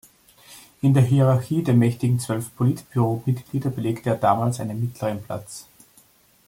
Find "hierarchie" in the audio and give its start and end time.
1.03-1.61